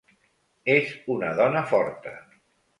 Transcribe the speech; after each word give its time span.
És 0.77 0.89
una 1.17 1.31
dona 1.43 1.65
forta. 1.75 2.19